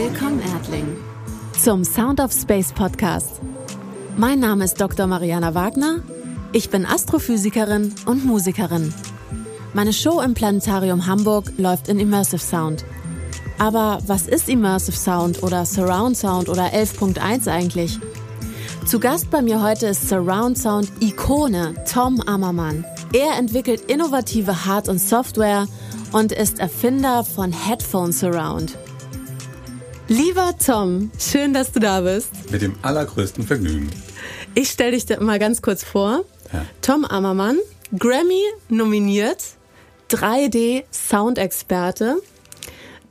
[0.00, 0.96] Willkommen, Erdling,
[1.58, 3.40] zum Sound of Space Podcast.
[4.16, 5.08] Mein Name ist Dr.
[5.08, 6.04] Mariana Wagner.
[6.52, 8.94] Ich bin Astrophysikerin und Musikerin.
[9.74, 12.84] Meine Show im Planetarium Hamburg läuft in Immersive Sound.
[13.58, 17.98] Aber was ist Immersive Sound oder Surround Sound oder 11.1 eigentlich?
[18.86, 22.84] Zu Gast bei mir heute ist Surround Sound Ikone Tom Ammermann.
[23.12, 25.66] Er entwickelt innovative Hard- und Software
[26.12, 28.78] und ist Erfinder von Headphone Surround.
[30.10, 32.30] Lieber Tom, schön, dass du da bist.
[32.50, 33.90] Mit dem allergrößten Vergnügen.
[34.54, 36.24] Ich stelle dich mal ganz kurz vor.
[36.50, 36.64] Ja.
[36.80, 37.58] Tom Ammermann,
[37.96, 39.44] Grammy nominiert,
[40.10, 42.16] 3D-Soundexperte.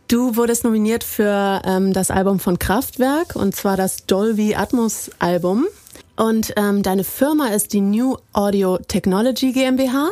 [0.08, 5.67] Du wurdest nominiert für ähm, das Album von Kraftwerk und zwar das Dolby Atmos Album.
[6.16, 10.09] Und ähm, deine Firma ist die New Audio Technology GmbH,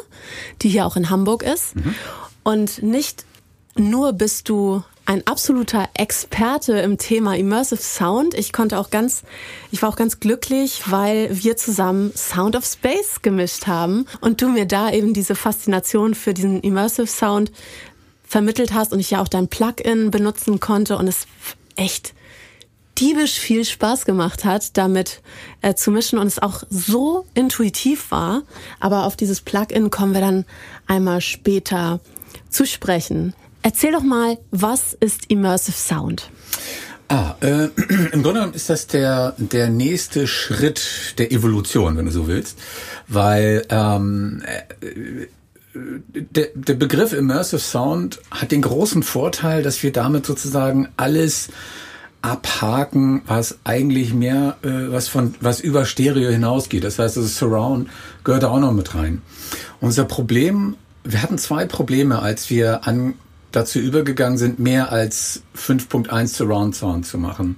[0.62, 1.76] die hier auch in Hamburg ist.
[1.76, 1.96] Mhm.
[2.44, 3.26] Und nicht
[3.76, 8.34] nur bist du ein absoluter Experte im Thema Immersive Sound.
[8.34, 9.24] Ich konnte auch ganz,
[9.72, 14.50] ich war auch ganz glücklich, weil wir zusammen Sound of Space gemischt haben und du
[14.50, 17.52] mir da eben diese Faszination für diesen Immersive Sound
[18.24, 21.28] vermittelt hast und ich ja auch dein Plugin benutzen konnte und es
[21.76, 22.14] echt
[22.98, 25.22] diebisch viel Spaß gemacht hat, damit
[25.62, 28.42] äh, zu mischen und es auch so intuitiv war.
[28.80, 30.46] Aber auf dieses Plugin kommen wir dann
[30.88, 32.00] einmal später
[32.50, 33.36] zu sprechen.
[33.66, 36.30] Erzähl doch mal, was ist Immersive Sound?
[37.08, 37.66] Ah, äh,
[38.12, 42.60] im Grunde genommen ist das der, der nächste Schritt der Evolution, wenn du so willst,
[43.08, 45.26] weil ähm, äh,
[45.74, 51.50] der, der Begriff Immersive Sound hat den großen Vorteil, dass wir damit sozusagen alles
[52.22, 56.84] abhaken, was eigentlich mehr, äh, was von, was über Stereo hinausgeht.
[56.84, 57.90] Das heißt, das Surround
[58.24, 59.24] gehört da auch noch mit rein.
[59.82, 63.16] Unser Problem, wir hatten zwei Probleme, als wir an
[63.56, 67.58] dazu übergegangen sind, mehr als 5.1 Surround Sound zu machen.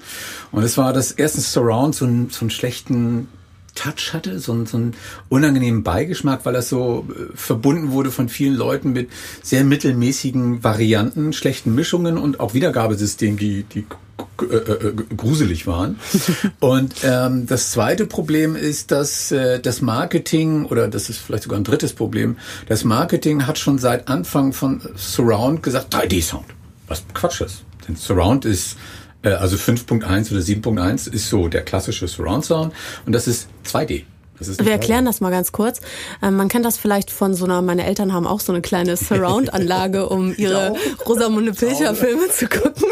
[0.52, 3.28] Und es war das erstens Surround so, einen, so einen schlechten
[3.76, 4.95] Touch hatte, so, einen, so einen
[5.30, 9.09] unangenehmen Beigeschmack, weil das so äh, verbunden wurde von vielen Leuten mit
[9.44, 13.86] sehr mittelmäßigen Varianten, schlechten Mischungen und auch Wiedergabesystemen, die, die
[15.16, 16.00] gruselig waren.
[16.59, 21.59] Und ähm, das zweite Problem ist, dass äh, das Marketing, oder das ist vielleicht sogar
[21.59, 26.45] ein drittes Problem, das Marketing hat schon seit Anfang von Surround gesagt, 3D-Sound.
[26.88, 27.63] Was Quatsch ist.
[27.88, 28.77] Denn Surround ist
[29.23, 32.73] äh, also 5.1 oder 7.1 ist so der klassische Surround Sound
[33.06, 34.03] und das ist 2D.
[34.39, 35.81] Wir erklären das mal ganz kurz.
[36.22, 38.95] Ähm, man kennt das vielleicht von so einer, meine Eltern haben auch so eine kleine
[38.97, 40.75] Surround-Anlage, um ihre
[41.07, 42.83] Rosamunde Pilcher-Filme zu gucken.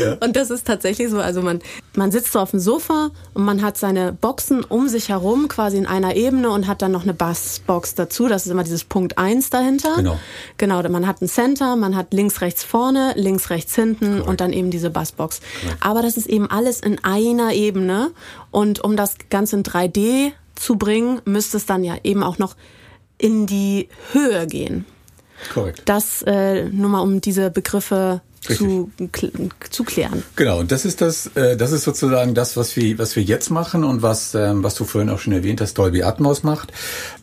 [0.00, 0.16] Ja.
[0.20, 1.18] Und das ist tatsächlich so.
[1.18, 1.60] Also man,
[1.94, 5.76] man sitzt so auf dem Sofa und man hat seine Boxen um sich herum, quasi
[5.76, 8.28] in einer Ebene und hat dann noch eine Bassbox dazu.
[8.28, 9.96] Das ist immer dieses Punkt eins dahinter.
[9.96, 10.18] Genau.
[10.56, 10.82] Genau.
[10.88, 14.28] Man hat ein Center, man hat links, rechts vorne, links, rechts hinten Correct.
[14.28, 15.40] und dann eben diese Bassbox.
[15.62, 15.76] Correct.
[15.80, 18.10] Aber das ist eben alles in einer Ebene.
[18.50, 22.56] Und um das Ganze in 3D zu bringen, müsste es dann ja eben auch noch
[23.18, 24.84] in die Höhe gehen.
[25.52, 25.82] Korrekt.
[25.84, 28.90] Das äh, nur mal um diese Begriffe zu,
[29.70, 30.22] zu klären.
[30.36, 33.50] Genau, und das ist das, äh, das ist sozusagen das, was wir, was wir jetzt
[33.50, 36.72] machen und was, ähm, was du vorhin auch schon erwähnt hast, Dolby Atmos macht,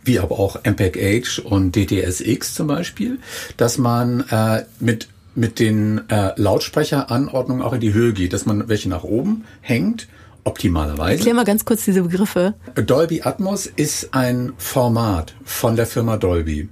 [0.04, 3.20] wie aber auch MPEG H und DTSX zum Beispiel,
[3.58, 8.70] dass man äh, mit mit den äh, Lautsprecheranordnungen auch in die Höhe geht, dass man
[8.70, 10.08] welche nach oben hängt
[10.46, 11.18] optimalerweise.
[11.18, 12.54] Erklär mal ganz kurz diese Begriffe.
[12.76, 16.70] Dolby Atmos ist ein Format von der Firma Dolby.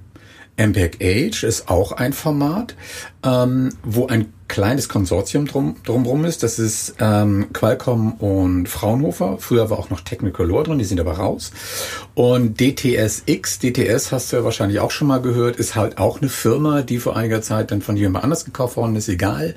[0.56, 2.76] MPEG Age ist auch ein Format,
[3.24, 6.42] ähm, wo ein kleines Konsortium drum, drumrum ist.
[6.42, 9.38] Das ist ähm, Qualcomm und Fraunhofer.
[9.40, 11.50] Früher war auch noch Technicolor drin, die sind aber raus.
[12.14, 16.28] Und DTSX, DTS hast du ja wahrscheinlich auch schon mal gehört, ist halt auch eine
[16.28, 19.54] Firma, die vor einiger Zeit dann von jemand anders gekauft worden ist, egal.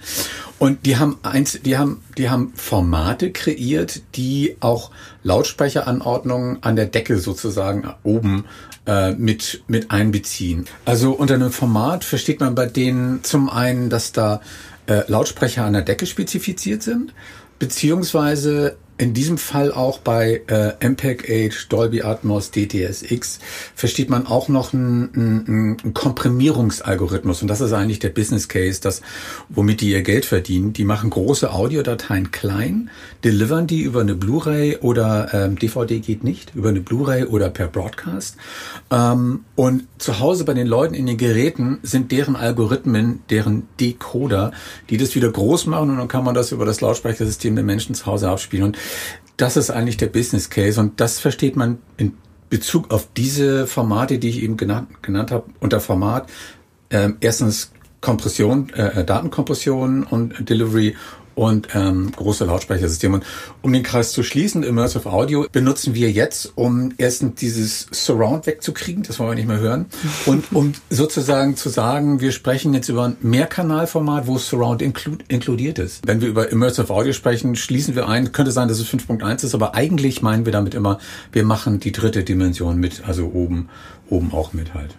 [0.57, 4.89] Und die haben eins, die haben, die haben Formate kreiert, die auch
[5.21, 8.45] Lautsprecheranordnungen an der Decke sozusagen oben
[8.87, 10.65] äh, mit, mit einbeziehen.
[10.85, 14.41] Also unter einem Format versteht man bei denen zum einen, dass da
[14.87, 17.13] äh, Lautsprecher an der Decke spezifiziert sind,
[17.59, 23.39] beziehungsweise in diesem Fall auch bei äh, MPEG Age, Dolby Atmos, DTSX
[23.75, 28.81] versteht man auch noch einen, einen, einen Komprimierungsalgorithmus und das ist eigentlich der Business Case,
[28.81, 29.01] das
[29.49, 30.73] womit die ihr Geld verdienen.
[30.73, 32.89] Die machen große Audiodateien klein,
[33.23, 37.67] delivern die über eine Blu-ray oder ähm, DVD geht nicht, über eine Blu-ray oder per
[37.67, 38.37] Broadcast.
[38.89, 44.51] Ähm, und zu Hause bei den Leuten in den Geräten sind deren Algorithmen, deren Decoder,
[44.89, 47.93] die das wieder groß machen und dann kann man das über das Lautsprechersystem der Menschen
[47.93, 48.65] zu Hause abspielen.
[48.65, 48.77] Und
[49.37, 52.13] das ist eigentlich der Business Case und das versteht man in
[52.49, 56.29] Bezug auf diese Formate, die ich eben genannt, genannt habe, unter Format.
[56.89, 60.95] Äh, erstens Kompression, äh, Datenkompression und Delivery
[61.37, 63.17] und ähm, große Lautsprechersysteme.
[63.17, 63.25] Und
[63.61, 69.03] um den Kreis zu schließen, Immersive Audio benutzen wir jetzt, um erstens dieses Surround wegzukriegen,
[69.03, 69.85] das wollen wir nicht mehr hören,
[70.25, 75.77] und um sozusagen zu sagen, wir sprechen jetzt über ein Mehrkanalformat, wo Surround inklu inkludiert
[75.77, 76.07] ist.
[76.07, 79.53] Wenn wir über Immersive Audio sprechen, schließen wir ein, könnte sein, dass es 5.1 ist,
[79.53, 80.97] aber eigentlich meinen wir damit immer,
[81.31, 83.69] wir machen die dritte Dimension mit, also oben,
[84.09, 84.95] oben auch mit halt.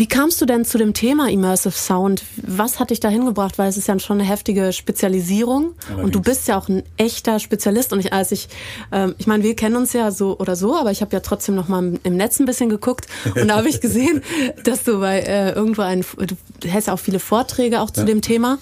[0.00, 2.22] Wie kamst du denn zu dem Thema Immersive Sound?
[2.38, 3.58] Was hat dich da hingebracht?
[3.58, 6.04] Weil es ist ja schon eine heftige Spezialisierung Allerdings.
[6.04, 7.92] und du bist ja auch ein echter Spezialist.
[7.92, 8.48] Und ich, als ich,
[8.92, 11.54] ähm, ich meine, wir kennen uns ja so oder so, aber ich habe ja trotzdem
[11.54, 14.22] noch mal im Netz ein bisschen geguckt und da habe ich gesehen,
[14.64, 16.34] dass du bei äh, irgendwo ein, du
[16.66, 18.06] hältst ja auch viele Vorträge auch zu ja.
[18.06, 18.56] dem Thema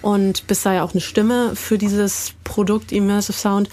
[0.00, 3.68] und bist da ja auch eine Stimme für dieses Produkt Immersive Sound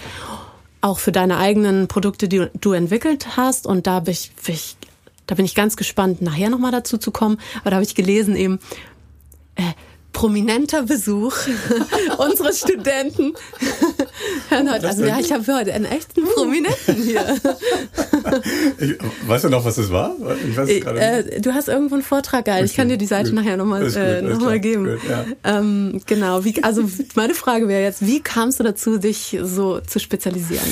[0.82, 3.68] auch für deine eigenen Produkte, die du entwickelt hast.
[3.68, 4.76] Und da bin ich, bin ich
[5.28, 7.38] da bin ich ganz gespannt, nachher nochmal dazu zu kommen.
[7.62, 8.60] Aber da habe ich gelesen eben,
[9.56, 9.74] äh,
[10.14, 11.36] prominenter Besuch
[12.18, 13.34] unseres Studenten.
[14.50, 17.38] also ja, ich habe heute einen echten Prominenten hier.
[18.78, 18.98] ich,
[19.28, 20.16] weißt du noch, was das war?
[20.48, 22.66] Ich weiß es äh, du hast irgendwo einen Vortrag gehalten.
[22.66, 23.40] Ich kann dir die Seite gut.
[23.40, 24.86] nachher nochmal äh, noch mal geben.
[24.86, 25.26] Gut, ja.
[25.44, 26.44] ähm, genau.
[26.44, 26.84] Wie, also
[27.16, 30.68] meine Frage wäre jetzt, wie kamst du dazu, dich so zu spezialisieren?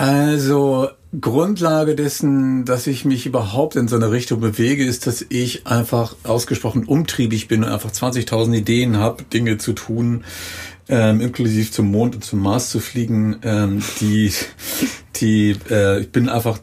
[0.00, 0.88] Also
[1.20, 6.16] Grundlage dessen, dass ich mich überhaupt in so eine Richtung bewege, ist, dass ich einfach
[6.24, 10.24] ausgesprochen umtriebig bin und einfach 20.000 Ideen habe, Dinge zu tun,
[10.88, 14.32] ähm, inklusive zum Mond und zum Mars zu fliegen, ähm, die,
[15.16, 16.60] die, äh, ich bin einfach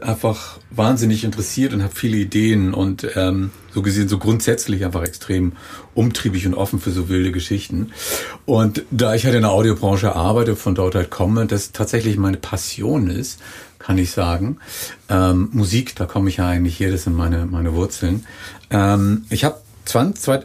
[0.00, 5.52] einfach wahnsinnig interessiert und habe viele Ideen und ähm, so gesehen so grundsätzlich einfach extrem
[5.94, 7.92] umtriebig und offen für so wilde Geschichten.
[8.46, 12.38] Und da ich halt in der Audiobranche arbeite, von dort halt komme, das tatsächlich meine
[12.38, 13.38] Passion ist,
[13.78, 14.56] kann ich sagen.
[15.10, 18.24] Ähm, Musik, da komme ich ja eigentlich hier, das sind meine, meine Wurzeln.
[18.70, 19.58] Ähm, ich habe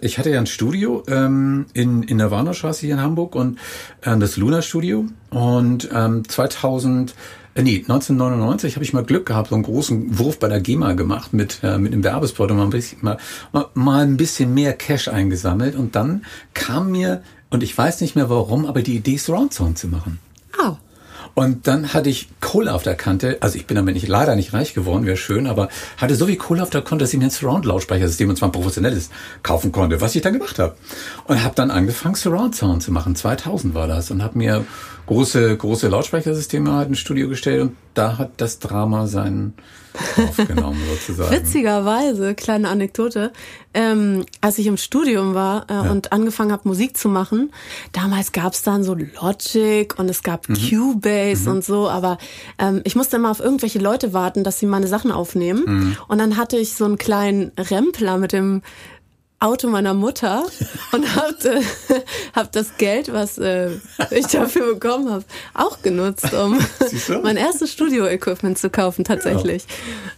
[0.02, 3.58] ich hatte ja ein Studio ähm, in, in der Warnerstraße hier in Hamburg und
[4.04, 7.16] ähm, das Luna Studio und ähm, 2000
[7.54, 10.94] äh, nee, 1999 habe ich mal Glück gehabt, so einen großen Wurf bei der GEMA
[10.94, 13.18] gemacht mit, äh, mit dem Werbespot und mal ein, bisschen, mal,
[13.74, 15.76] mal, ein bisschen mehr Cash eingesammelt.
[15.76, 19.78] Und dann kam mir, und ich weiß nicht mehr warum, aber die Idee, Surround Sound
[19.78, 20.20] zu machen.
[20.58, 20.78] Ah.
[21.34, 23.38] Und dann hatte ich Kohle auf der Kante.
[23.40, 26.36] Also ich bin damit nicht, leider nicht reich geworden, wäre schön, aber hatte so viel
[26.36, 29.10] Kohle auf der Kante, dass ich mir ein Surround-Lautsprechersystem, und zwar ein professionelles,
[29.44, 30.76] kaufen konnte, was ich dann gemacht habe.
[31.26, 33.16] Und habe dann angefangen, Surround Sound zu machen.
[33.16, 34.12] 2000 war das.
[34.12, 34.66] Und habe mir
[35.08, 39.54] große, große Lautsprechersysteme halt ins Studio gestellt und da hat das Drama seinen
[40.18, 41.32] aufgenommen sozusagen.
[41.32, 43.32] Witzigerweise, kleine Anekdote,
[43.74, 45.92] ähm, als ich im Studium war äh, ja.
[45.92, 47.52] und angefangen habe Musik zu machen,
[47.92, 50.56] damals gab es dann so Logic und es gab mhm.
[50.56, 51.56] Cubase mhm.
[51.56, 52.18] und so, aber
[52.58, 55.98] ähm, ich musste immer auf irgendwelche Leute warten, dass sie meine Sachen aufnehmen mhm.
[56.08, 58.62] und dann hatte ich so einen kleinen Rempler mit dem
[59.42, 60.46] Auto meiner Mutter
[60.92, 61.62] und hab, äh,
[62.36, 63.72] hab das Geld, was äh,
[64.12, 66.60] ich dafür bekommen habe, auch genutzt, um
[67.24, 69.64] mein erstes Studio-Equipment zu kaufen tatsächlich.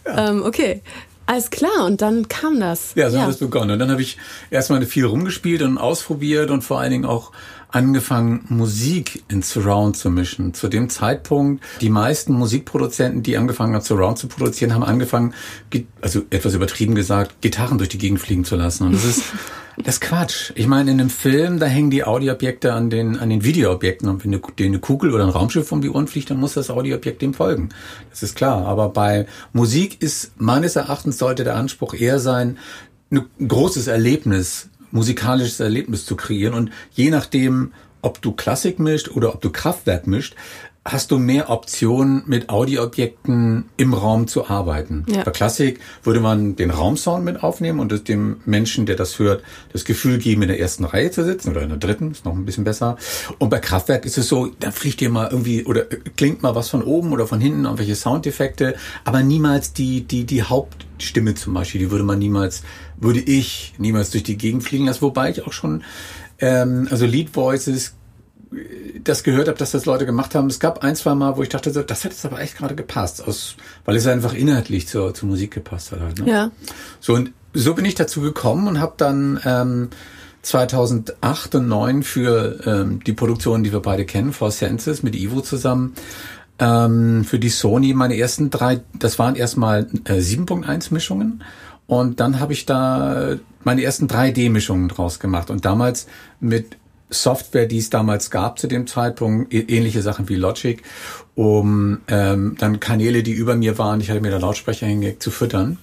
[0.04, 0.14] Ja.
[0.14, 0.30] Ja.
[0.30, 0.82] Ähm, okay.
[1.26, 2.92] Alles klar, und dann kam das.
[2.96, 3.22] Ja, so ja.
[3.22, 3.70] hat es begonnen.
[3.70, 4.18] Und dann habe ich
[4.50, 7.32] erstmal viel rumgespielt und ausprobiert und vor allen Dingen auch
[7.74, 10.54] angefangen, Musik in Surround zu mischen.
[10.54, 15.34] Zu dem Zeitpunkt, die meisten Musikproduzenten, die angefangen haben, Surround zu produzieren, haben angefangen,
[16.00, 18.86] also etwas übertrieben gesagt, Gitarren durch die Gegend fliegen zu lassen.
[18.86, 19.24] Und das ist,
[19.76, 20.52] das ist Quatsch.
[20.54, 24.08] Ich meine, in einem Film, da hängen die Audioobjekte an den, an den Videoobjekten.
[24.08, 26.70] Und wenn eine, eine Kugel oder ein Raumschiff um die Ohren fliegt, dann muss das
[26.70, 27.70] Audioobjekt dem folgen.
[28.10, 28.66] Das ist klar.
[28.66, 32.56] Aber bei Musik ist meines Erachtens sollte der Anspruch eher sein,
[33.10, 36.54] ein großes Erlebnis musikalisches Erlebnis zu kreieren.
[36.54, 40.34] Und je nachdem, ob du Klassik mischt oder ob du Kraftwerk mischt,
[40.86, 45.06] hast du mehr Optionen, mit Audioobjekten im Raum zu arbeiten.
[45.08, 45.22] Ja.
[45.24, 49.86] Bei Klassik würde man den Raumsound mit aufnehmen und dem Menschen, der das hört, das
[49.86, 52.44] Gefühl geben, in der ersten Reihe zu sitzen oder in der dritten, ist noch ein
[52.44, 52.98] bisschen besser.
[53.38, 55.86] Und bei Kraftwerk ist es so, da fliegt dir mal irgendwie oder
[56.16, 58.74] klingt mal was von oben oder von hinten, irgendwelche Soundeffekte,
[59.04, 62.62] aber niemals die, die, die Hauptstimme zum Beispiel, die würde man niemals,
[62.96, 65.84] würde ich niemals durch die Gegend fliegen lassen, wobei ich auch schon,
[66.38, 67.94] ähm, also Lead Voices
[69.02, 70.46] das gehört habe, dass das Leute gemacht haben.
[70.46, 72.74] Es gab ein, zwei Mal, wo ich dachte, so, das hätte es aber echt gerade
[72.74, 76.00] gepasst, aus, weil es einfach inhaltlich zur, zur Musik gepasst hat.
[76.00, 76.30] Halt, ne?
[76.30, 76.50] Ja.
[77.00, 79.90] So, und so bin ich dazu gekommen und habe dann ähm,
[80.42, 85.40] 2008 und 2009 für ähm, die Produktion, die wir beide kennen, For Senses mit Ivo
[85.40, 85.94] zusammen,
[86.58, 91.42] ähm, für die Sony meine ersten drei, das waren erstmal äh, 7.1 Mischungen
[91.86, 96.06] und dann habe ich da meine ersten 3D-Mischungen draus gemacht und damals
[96.40, 96.76] mit
[97.10, 100.82] Software, die es damals gab zu dem Zeitpunkt, ähnliche Sachen wie Logic,
[101.34, 105.30] um ähm, dann Kanäle, die über mir waren, ich hatte mir da Lautsprecher hingelegt, zu
[105.30, 105.78] füttern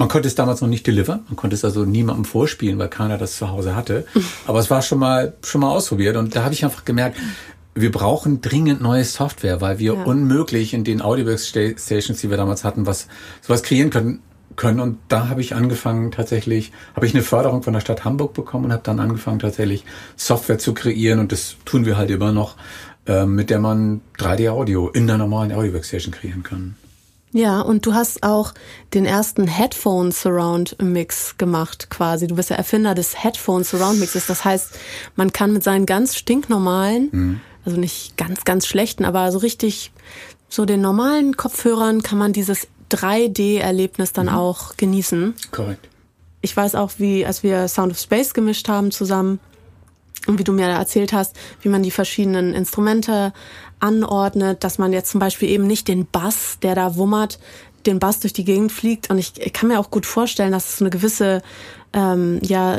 [0.00, 3.18] man konnte es damals noch nicht delivern, man konnte es also niemandem vorspielen, weil keiner
[3.18, 4.06] das zu Hause hatte.
[4.46, 7.18] Aber es war schon mal schon mal ausprobiert und da habe ich einfach gemerkt,
[7.74, 10.02] wir brauchen dringend neue Software, weil wir ja.
[10.02, 13.08] unmöglich in den Audioworkstations, die wir damals hatten, was
[13.42, 14.22] sowas kreieren können.
[14.60, 14.78] Können.
[14.78, 18.66] Und da habe ich angefangen tatsächlich, habe ich eine Förderung von der Stadt Hamburg bekommen
[18.66, 19.86] und habe dann angefangen tatsächlich
[20.16, 22.56] Software zu kreieren und das tun wir halt immer noch,
[23.06, 26.76] äh, mit der man 3D-Audio in der normalen Audio-Workstation kreieren kann.
[27.32, 28.52] Ja, und du hast auch
[28.92, 32.26] den ersten Headphone Surround Mix gemacht, quasi.
[32.26, 34.26] Du bist der Erfinder des Headphone Surround Mixes.
[34.26, 34.78] Das heißt,
[35.16, 37.40] man kann mit seinen ganz stinknormalen, mhm.
[37.64, 39.90] also nicht ganz, ganz schlechten, aber so richtig,
[40.50, 44.34] so den normalen Kopfhörern kann man dieses 3D-Erlebnis dann mhm.
[44.34, 45.34] auch genießen.
[45.50, 45.88] Korrekt.
[46.42, 49.40] Ich weiß auch, wie, als wir Sound of Space gemischt haben zusammen,
[50.26, 53.32] und wie du mir erzählt hast, wie man die verschiedenen Instrumente
[53.80, 57.38] anordnet, dass man jetzt zum Beispiel eben nicht den Bass, der da wummert,
[57.86, 59.08] den Bass durch die Gegend fliegt.
[59.10, 61.40] Und ich, ich kann mir auch gut vorstellen, dass es eine gewisse,
[61.94, 62.76] ähm, ja,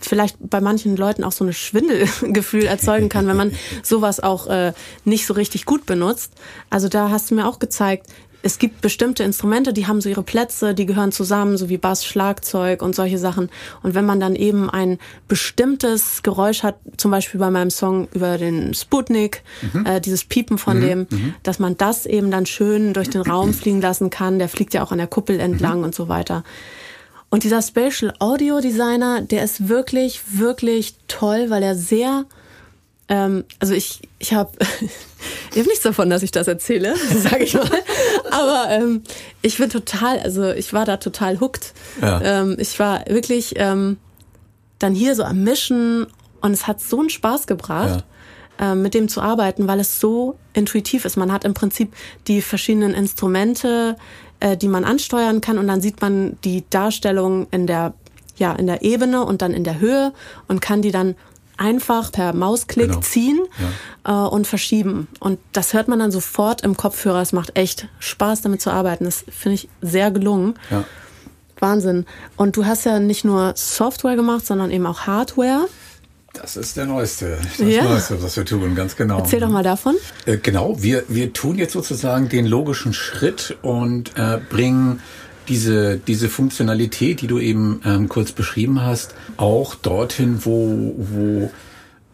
[0.00, 3.52] vielleicht bei manchen Leuten auch so eine Schwindelgefühl erzeugen kann, wenn man
[3.82, 4.72] sowas auch äh,
[5.04, 6.32] nicht so richtig gut benutzt.
[6.70, 8.06] Also da hast du mir auch gezeigt,
[8.44, 12.04] es gibt bestimmte Instrumente, die haben so ihre Plätze, die gehören zusammen, so wie Bass,
[12.04, 13.48] Schlagzeug und solche Sachen.
[13.82, 14.98] Und wenn man dann eben ein
[15.28, 19.86] bestimmtes Geräusch hat, zum Beispiel bei meinem Song über den Sputnik, mhm.
[19.86, 20.82] äh, dieses Piepen von mhm.
[20.82, 21.34] dem, mhm.
[21.42, 24.38] dass man das eben dann schön durch den Raum fliegen lassen kann.
[24.38, 25.84] Der fliegt ja auch an der Kuppel entlang mhm.
[25.84, 26.44] und so weiter.
[27.30, 32.26] Und dieser Spatial Audio Designer, der ist wirklich, wirklich toll, weil er sehr
[33.08, 34.52] ähm, also ich, ich habe
[35.54, 37.68] ich hab nichts davon, dass ich das erzähle, sage ich mal.
[38.30, 39.02] Aber ähm,
[39.42, 41.72] ich bin total, also ich war da total hooked.
[42.02, 42.20] Ja.
[42.20, 43.98] Ähm, ich war wirklich ähm,
[44.78, 46.06] dann hier so am Mischen
[46.40, 48.00] und es hat so einen Spaß gebracht.
[48.58, 48.72] Ja.
[48.72, 51.16] Ähm, mit dem zu arbeiten, weil es so intuitiv ist.
[51.16, 51.92] Man hat im Prinzip
[52.28, 53.96] die verschiedenen Instrumente,
[54.38, 57.94] äh, die man ansteuern kann und dann sieht man die Darstellung in der
[58.36, 60.12] ja in der Ebene und dann in der Höhe
[60.46, 61.16] und kann die dann
[61.56, 63.00] einfach per Mausklick genau.
[63.00, 63.40] ziehen
[64.04, 64.26] ja.
[64.26, 65.08] äh, und verschieben.
[65.20, 67.20] Und das hört man dann sofort im Kopfhörer.
[67.20, 69.04] Es macht echt Spaß, damit zu arbeiten.
[69.04, 70.54] Das finde ich sehr gelungen.
[70.70, 70.84] Ja.
[71.58, 72.04] Wahnsinn.
[72.36, 75.68] Und du hast ja nicht nur Software gemacht, sondern eben auch Hardware.
[76.34, 77.84] Das ist der neueste, das ja.
[77.84, 79.18] Neueste, was wir tun, ganz genau.
[79.18, 79.94] Erzähl doch mal davon.
[80.26, 85.00] Äh, genau, wir, wir tun jetzt sozusagen den logischen Schritt und äh, bringen
[85.48, 91.50] diese, diese Funktionalität, die du eben ähm, kurz beschrieben hast, auch dorthin, wo, wo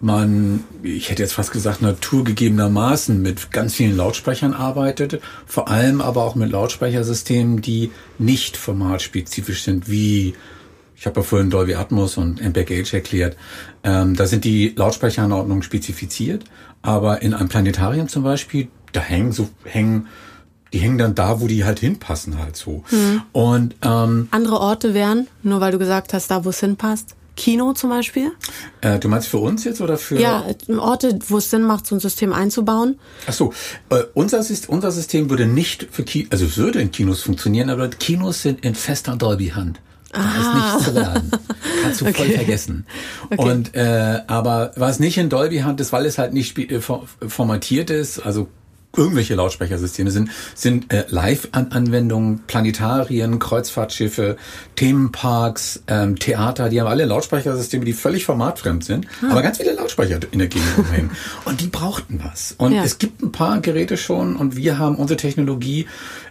[0.00, 6.24] man, ich hätte jetzt fast gesagt, naturgegebenermaßen mit ganz vielen Lautsprechern arbeitet, vor allem aber
[6.24, 10.34] auch mit Lautsprechersystemen, die nicht formatspezifisch sind, wie
[10.96, 13.34] ich habe ja vorhin Dolby Atmos und MPEG-H erklärt.
[13.82, 16.44] Ähm, da sind die Lautsprecheranordnungen spezifiziert,
[16.82, 20.08] aber in einem Planetarium zum Beispiel, da hängen so hängen
[20.72, 22.84] die hängen dann da, wo die halt hinpassen halt so.
[22.90, 23.22] Mhm.
[23.32, 27.16] Und ähm, andere Orte wären, nur weil du gesagt hast, da wo es hinpasst.
[27.36, 28.32] Kino zum Beispiel?
[28.82, 30.20] Äh, du meinst für uns jetzt oder für?
[30.20, 30.44] Ja,
[30.78, 32.98] Orte, wo es Sinn macht, so ein System einzubauen.
[33.26, 33.54] Ach so,
[33.88, 37.88] äh, unser, unser System würde nicht für Kino, also es würde in Kinos funktionieren, aber
[37.88, 39.80] Kinos sind in fester Dolby-Hand.
[40.12, 40.40] Da ah.
[40.40, 41.30] ist nichts zu lernen.
[41.82, 42.14] Kannst du okay.
[42.14, 42.86] voll vergessen.
[43.30, 43.50] Okay.
[43.50, 47.90] Und äh, aber was nicht in Dolby Hand ist, weil es halt nicht äh, formatiert
[47.90, 48.48] ist, also
[48.96, 54.36] irgendwelche Lautsprechersysteme sind, sind äh, Live-Anwendungen, Planetarien, Kreuzfahrtschiffe,
[54.76, 59.30] Themenparks, ähm, Theater, die haben alle Lautsprechersysteme, die völlig formatfremd sind, hm.
[59.30, 61.10] aber ganz viele Lautsprecher in der Gegend rumhängen.
[61.44, 62.54] und die brauchten was.
[62.58, 62.82] Und ja.
[62.82, 65.86] es gibt ein paar Geräte schon und wir haben unsere Technologie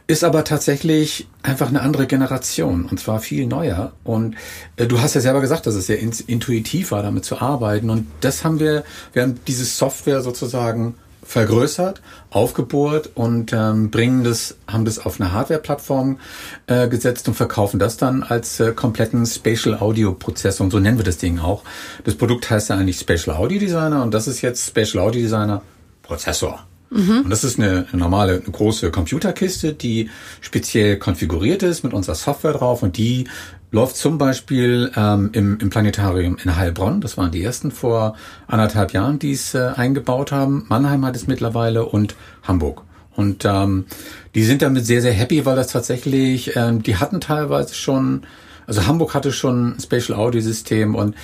[0.08, 3.94] ist aber tatsächlich einfach eine andere Generation und zwar viel neuer.
[4.04, 4.36] Und
[4.75, 7.92] äh, du hast ja selber gesagt, dass es sehr intuitiv war, damit zu arbeiten.
[7.92, 14.56] Und das haben wir, wir haben diese Software sozusagen vergrößert, aufgebohrt und ähm, bringen das,
[14.68, 16.20] haben das auf eine Hardware-Plattform
[16.68, 20.98] äh, gesetzt und verkaufen das dann als äh, kompletten Spatial Audio Prozessor und so nennen
[20.98, 21.64] wir das Ding auch.
[22.04, 25.62] Das Produkt heißt ja eigentlich Spatial Audio Designer und das ist jetzt Spatial Audio Designer
[26.04, 26.66] Prozessor.
[26.90, 27.22] Mhm.
[27.26, 30.10] Und das ist eine, normale, eine große Computerkiste, die
[30.42, 33.28] speziell konfiguriert ist mit unserer Software drauf und die
[33.72, 37.02] läuft zum Beispiel ähm, im, im Planetarium in Heilbronn.
[37.02, 38.16] Das waren die ersten vor
[38.48, 40.66] anderthalb Jahren, die es äh, eingebaut haben.
[40.70, 42.84] Mannheim hat es mittlerweile und Hamburg.
[43.16, 43.86] Und ähm,
[44.34, 48.22] die sind damit sehr, sehr happy, weil das tatsächlich, ähm, die hatten teilweise schon,
[48.66, 51.16] also Hamburg hatte schon ein Spatial Audio System und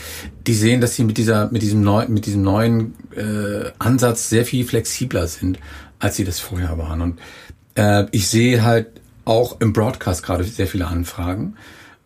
[0.45, 4.45] die sehen, dass sie mit dieser, mit diesem neuen, mit diesem neuen äh, Ansatz sehr
[4.45, 5.57] viel flexibler sind,
[5.99, 7.01] als sie das vorher waren.
[7.01, 7.19] Und
[7.75, 8.87] äh, ich sehe halt
[9.23, 11.55] auch im Broadcast gerade sehr viele Anfragen.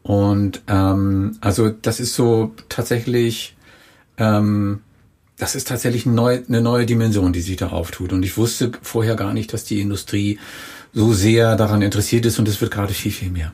[0.04, 3.56] Und ähm, also das ist so tatsächlich,
[4.18, 4.82] ähm,
[5.38, 8.14] das ist tatsächlich eine neue, eine neue Dimension, die sich da auftut.
[8.14, 10.40] Und ich wusste vorher gar nicht, dass die Industrie
[10.94, 13.52] so sehr daran interessiert ist und es wird gerade viel, viel mehr.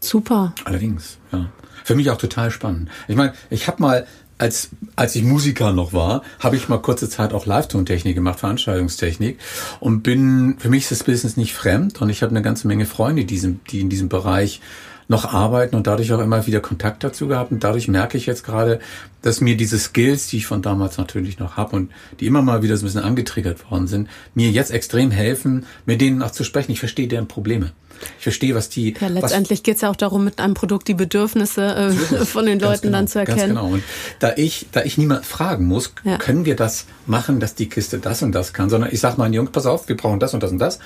[0.00, 0.54] Super.
[0.64, 1.50] Allerdings, ja.
[1.84, 2.90] Für mich auch total spannend.
[3.08, 4.06] Ich meine, ich habe mal
[4.38, 9.38] als, als ich Musiker noch war, habe ich mal kurze Zeit auch Live-Tontechnik gemacht, Veranstaltungstechnik
[9.80, 12.86] und bin, für mich ist das Business nicht fremd und ich habe eine ganze Menge
[12.86, 14.60] Freunde, die, diesem, die in diesem Bereich
[15.08, 17.50] noch arbeiten und dadurch auch immer wieder Kontakt dazu gehabt.
[17.50, 18.78] Und dadurch merke ich jetzt gerade,
[19.22, 22.62] dass mir diese Skills, die ich von damals natürlich noch habe und die immer mal
[22.62, 26.44] wieder so ein bisschen angetriggert worden sind, mir jetzt extrem helfen, mit denen auch zu
[26.44, 26.72] sprechen.
[26.72, 27.72] Ich verstehe deren Probleme.
[28.18, 28.94] Ich verstehe, was die.
[29.00, 31.92] Ja, letztendlich geht es ja auch darum, mit einem Produkt die Bedürfnisse äh,
[32.24, 33.38] von den Leuten genau, dann zu erkennen.
[33.38, 33.66] Ganz genau.
[33.68, 33.82] Und
[34.18, 36.18] da ich, da ich niemand fragen muss, ja.
[36.18, 39.34] können wir das machen, dass die Kiste das und das kann, sondern ich sage meinen
[39.34, 40.78] Jungs, pass auf, wir brauchen das und das und das.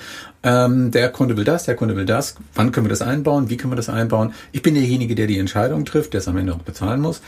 [0.43, 2.35] Ähm, der Kunde will das, der Kunde will das.
[2.55, 3.49] Wann können wir das einbauen?
[3.49, 4.33] Wie können wir das einbauen?
[4.51, 7.21] Ich bin derjenige, der die Entscheidung trifft, der es am Ende auch bezahlen muss.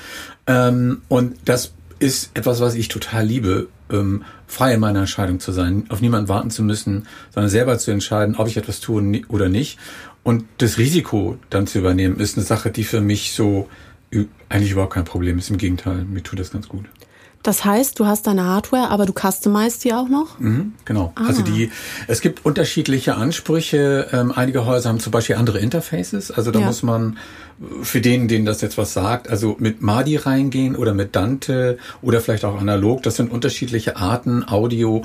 [0.47, 5.51] Ähm, und das ist etwas, was ich total liebe, ähm, frei in meiner Entscheidung zu
[5.51, 9.49] sein, auf niemanden warten zu müssen, sondern selber zu entscheiden, ob ich etwas tue oder
[9.49, 9.79] nicht.
[10.23, 13.69] Und das Risiko dann zu übernehmen, ist eine Sache, die für mich so
[14.49, 15.49] eigentlich überhaupt kein Problem ist.
[15.49, 16.85] Im Gegenteil, mir tut das ganz gut.
[17.45, 20.39] Das heißt, du hast deine Hardware, aber du customizest die auch noch?
[20.39, 21.13] Mhm, genau.
[21.13, 21.27] Ah.
[21.27, 21.69] Also die,
[22.07, 24.07] es gibt unterschiedliche Ansprüche.
[24.11, 26.31] Ähm, einige Häuser haben zum Beispiel andere Interfaces.
[26.31, 26.65] Also da ja.
[26.65, 27.19] muss man
[27.83, 32.19] für den, denen das jetzt was sagt, also mit Madi reingehen oder mit Dante oder
[32.19, 33.03] vielleicht auch analog.
[33.03, 35.03] Das sind unterschiedliche Arten, Audio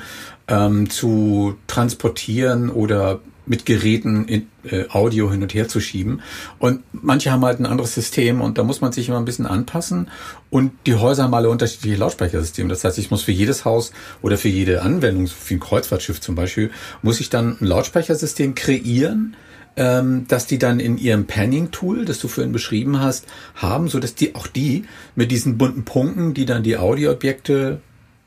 [0.48, 6.22] ähm, zu transportieren oder mit Geräten in, äh, Audio hin und her zu schieben.
[6.60, 9.44] Und manche haben halt ein anderes System und da muss man sich immer ein bisschen
[9.44, 10.08] anpassen.
[10.50, 12.68] Und die Häuser haben alle unterschiedliche Lautsprechersysteme.
[12.68, 13.90] Das heißt, ich muss für jedes Haus
[14.22, 16.70] oder für jede Anwendung, wie ein Kreuzfahrtschiff zum Beispiel,
[17.02, 19.34] muss ich dann ein Lautsprechersystem kreieren,
[19.76, 23.26] ähm, dass die dann in ihrem Panning-Tool, das du vorhin beschrieben hast,
[23.56, 24.84] haben, so dass die auch die
[25.16, 27.80] mit diesen bunten Punkten, die dann die Audioobjekte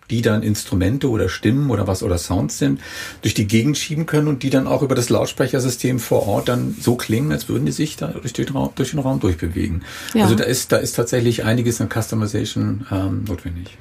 [0.10, 2.79] die dann Instrumente oder Stimmen oder was oder Sounds sind,
[3.22, 6.75] durch die Gegend schieben können und die dann auch über das Lautsprechersystem vor Ort dann
[6.79, 9.83] so klingen, als würden die sich da durch den Raum, durch den Raum durchbewegen.
[10.13, 10.24] Ja.
[10.24, 13.77] Also da ist, da ist tatsächlich einiges an Customization ähm, notwendig.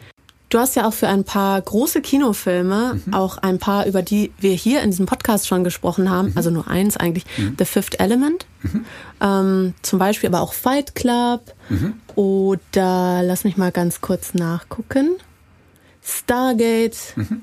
[0.52, 3.14] Du hast ja auch für ein paar große Kinofilme, mhm.
[3.14, 6.36] auch ein paar, über die wir hier in diesem Podcast schon gesprochen haben, mhm.
[6.36, 7.54] also nur eins eigentlich, mhm.
[7.58, 8.84] The Fifth Element, mhm.
[9.22, 11.94] ähm, zum Beispiel aber auch Fight Club mhm.
[12.16, 15.12] oder lass mich mal ganz kurz nachgucken.
[16.02, 17.42] Stargate, mhm.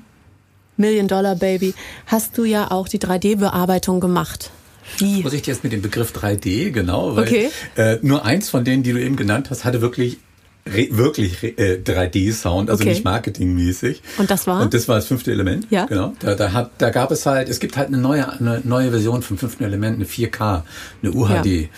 [0.76, 1.74] Million Dollar Baby,
[2.06, 4.50] hast du ja auch die 3D-Bearbeitung gemacht.
[4.98, 5.22] Wie?
[5.22, 7.50] Vorsicht jetzt mit dem Begriff 3D, genau, weil okay.
[7.76, 10.18] äh, nur eins von denen, die du eben genannt hast, hatte wirklich
[10.64, 12.90] wirklich äh, 3D-Sound, also okay.
[12.90, 14.02] nicht marketingmäßig.
[14.18, 14.62] Und das war?
[14.62, 15.66] Und das war das fünfte Element.
[15.70, 15.86] Ja.
[15.86, 16.12] Genau.
[16.20, 19.22] Da, da, hat, da gab es halt, es gibt halt eine neue, eine neue Version
[19.22, 20.62] vom fünften Element, eine 4K,
[21.02, 21.46] eine UHD.
[21.46, 21.68] Ja.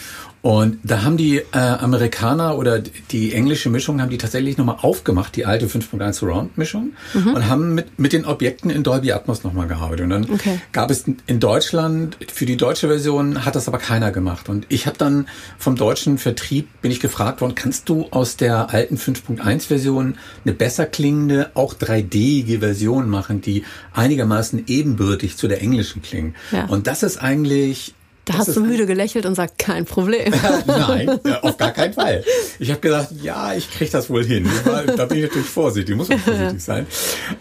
[0.43, 5.37] Und da haben die äh, Amerikaner oder die englische Mischung haben die tatsächlich nochmal aufgemacht,
[5.37, 7.35] die alte 5.1 Surround Mischung mhm.
[7.35, 10.03] und haben mit, mit den Objekten in Dolby Atmos nochmal gearbeitet.
[10.03, 10.61] Und dann okay.
[10.73, 14.49] gab es in Deutschland, für die deutsche Version hat das aber keiner gemacht.
[14.49, 15.29] Und ich habe dann
[15.59, 20.55] vom deutschen Vertrieb, bin ich gefragt worden, kannst du aus der alten 5.1 Version eine
[20.55, 26.35] besser klingende, auch 3D-ige Version machen, die einigermaßen ebenbürtig zu der englischen klingt?
[26.51, 26.65] Ja.
[26.65, 30.33] Und das ist eigentlich da das hast du müde gelächelt und sagt, kein Problem.
[30.67, 32.23] Nein, auf gar keinen Fall.
[32.61, 34.49] Ich habe gesagt, ja, ich kriege das wohl hin.
[34.97, 36.87] Da bin ich natürlich vorsichtig, muss man vorsichtig sein.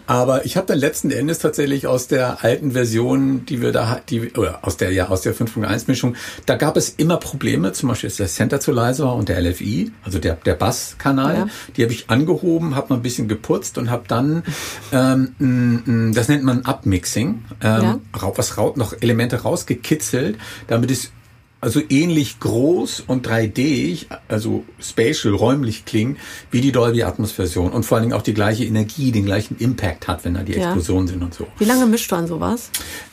[0.06, 4.32] Aber ich habe dann letzten Endes tatsächlich aus der alten Version, die wir da, die
[4.32, 6.16] oder aus der ja aus der 5.1 Mischung,
[6.46, 7.72] da gab es immer Probleme.
[7.72, 11.34] Zum Beispiel ist der Center zu leise war und der LFI, also der der Basskanal.
[11.34, 11.46] Ja.
[11.76, 14.42] Die habe ich angehoben, habe noch ein bisschen geputzt und habe dann,
[14.92, 18.00] ähm, das nennt man Upmixing, ähm, ja.
[18.34, 20.38] was noch Elemente rausgekitzelt
[20.72, 21.12] damit es
[21.62, 26.18] also ähnlich groß und 3D, also spatial, räumlich klingt,
[26.50, 29.56] wie die Dolby Atmos Version und vor allen Dingen auch die gleiche Energie, den gleichen
[29.58, 30.64] Impact hat, wenn da die ja.
[30.64, 31.46] Explosionen sind und so.
[31.58, 32.70] Wie lange mischt du an sowas?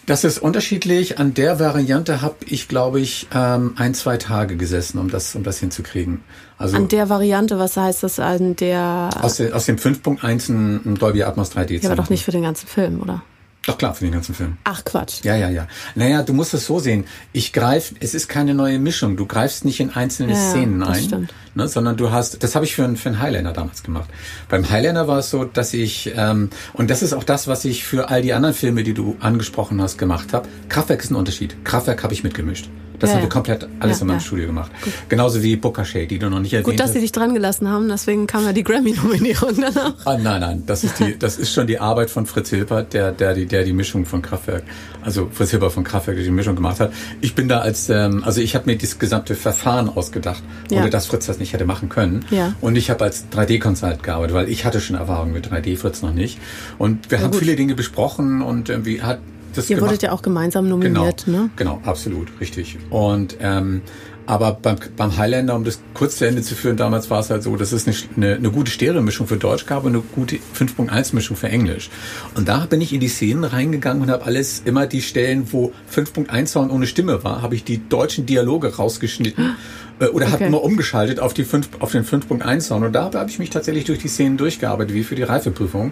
[0.07, 1.19] Das ist unterschiedlich.
[1.19, 5.43] An der Variante habe ich, glaube ich, ähm, ein, zwei Tage gesessen, um das, um
[5.43, 6.21] das hinzukriegen.
[6.57, 9.11] Also an der Variante, was heißt das an der?
[9.21, 11.81] Aus, der, aus dem 5.1 ein Dolby Atmos 3D.
[11.81, 13.21] Ja, aber doch nicht für den ganzen Film, oder?
[13.69, 14.57] Doch klar, für den ganzen Film.
[14.63, 15.23] Ach Quatsch.
[15.23, 15.67] Ja, ja, ja.
[15.93, 17.05] Naja, du musst es so sehen.
[17.33, 19.15] Ich greife, es ist keine neue Mischung.
[19.15, 21.33] Du greifst nicht in einzelne ja, Szenen ein, stimmt.
[21.53, 24.09] ne, sondern du hast, das habe ich für, einen, für einen Highlander damals gemacht.
[24.49, 27.83] Beim Highlander war es so, dass ich, ähm, und das ist auch das, was ich
[27.83, 30.49] für all die anderen Filme, die du angesprochen hast, gemacht habe.
[30.67, 31.63] Kraftwerk ist ein Unterschied.
[31.63, 32.69] Kraftwerk habe ich mitgemischt.
[32.99, 34.21] Das ja, haben wir komplett alles ja, in meinem ja.
[34.21, 34.71] Studio gemacht.
[34.83, 34.93] Gut.
[35.07, 36.71] Genauso wie Booker die du noch nicht erwähnt hast.
[36.71, 39.93] Gut, dass sie dich dran gelassen haben, deswegen kam ja die Grammy-Nominierung danach.
[40.05, 43.11] Ah, nein, nein, das ist die, das ist schon die Arbeit von Fritz Hilbert, der,
[43.11, 44.63] der, die, der die Mischung von Kraftwerk,
[45.01, 46.91] also Fritz Hilbert von Kraftwerk, der die Mischung gemacht hat.
[47.21, 51.07] Ich bin da als, ähm, also ich habe mir das gesamte Verfahren ausgedacht, ohne dass
[51.07, 52.25] Fritz das nicht hätte machen können.
[52.29, 52.53] Ja.
[52.61, 56.13] Und ich habe als 3D-Consult gearbeitet, weil ich hatte schon Erfahrung mit 3D, Fritz noch
[56.13, 56.39] nicht.
[56.77, 59.19] Und wir haben viele Dinge besprochen und irgendwie hat
[59.53, 59.89] das Ihr gemacht.
[59.89, 61.49] wurdet ja auch gemeinsam nominiert, genau, ne?
[61.55, 62.77] Genau, absolut, richtig.
[62.89, 63.81] Und ähm,
[64.29, 67.41] Aber beim, beim Highlander, um das kurz zu Ende zu führen, damals war es halt
[67.41, 71.35] so, dass es eine, eine, eine gute Stereo-Mischung für Deutsch gab und eine gute 5.1-Mischung
[71.35, 71.89] für Englisch.
[72.35, 75.73] Und da bin ich in die Szenen reingegangen und habe alles, immer die Stellen, wo
[75.91, 79.55] 5.1-Sound ohne Stimme war, habe ich die deutschen Dialoge rausgeschnitten
[79.99, 80.33] äh, oder okay.
[80.33, 82.85] habe immer umgeschaltet auf, die 5, auf den 5.1-Sound.
[82.85, 85.91] Und da habe ich mich tatsächlich durch die Szenen durchgearbeitet, wie für die Reifeprüfung.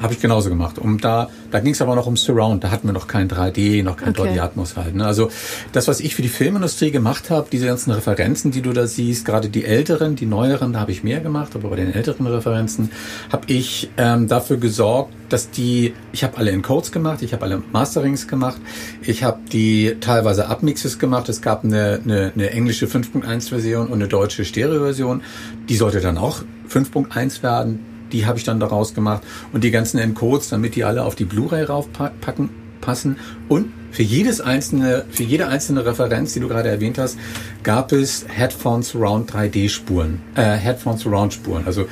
[0.00, 0.78] Habe ich genauso gemacht.
[0.78, 2.64] Um da, da ging es aber noch um Surround.
[2.64, 4.22] Da hatten wir noch kein 3D, noch kein okay.
[4.22, 4.94] Dolby Atmos halt.
[4.94, 5.04] Ne?
[5.04, 5.30] Also
[5.72, 9.26] das, was ich für die Filmindustrie gemacht habe, diese ganzen Referenzen, die du da siehst,
[9.26, 12.90] gerade die älteren, die neueren, da habe ich mehr gemacht, aber bei den älteren Referenzen
[13.30, 17.62] habe ich ähm, dafür gesorgt, dass die, ich habe alle Encodes gemacht, ich habe alle
[17.72, 18.60] Masterings gemacht,
[19.02, 21.28] ich habe die teilweise Upmixes gemacht.
[21.28, 25.22] Es gab eine, eine, eine englische 5.1 Version und eine deutsche Stereo-Version.
[25.68, 29.98] Die sollte dann auch 5.1 werden die habe ich dann daraus gemacht und die ganzen
[29.98, 33.16] Encodes, damit die alle auf die Blu-ray raufpacken passen
[33.48, 37.18] und für jedes einzelne, für jede einzelne Referenz, die du gerade erwähnt hast,
[37.62, 41.64] gab es Headphone Surround 3D Spuren, äh, Headphone Surround Spuren.
[41.66, 41.86] Also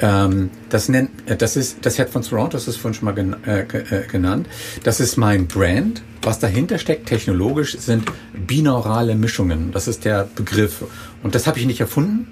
[0.00, 3.36] ähm, das nennt, äh, das ist das Headphone Surround, das ist vorhin schon mal gen,
[3.44, 4.48] äh, äh, genannt.
[4.84, 6.02] Das ist mein Brand.
[6.22, 9.70] Was dahinter steckt technologisch sind binaurale Mischungen.
[9.72, 10.84] Das ist der Begriff
[11.22, 12.26] und das habe ich nicht erfunden.